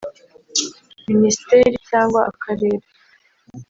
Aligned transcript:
Minisiteri 1.11 1.71
cyangwa 1.89 2.19
Akarere 2.31 2.85